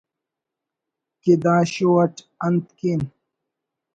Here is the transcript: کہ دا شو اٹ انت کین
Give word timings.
کہ 1.21 1.33
دا 1.43 1.55
شو 1.73 1.89
اٹ 2.01 2.15
انت 2.45 2.65
کین 2.77 3.01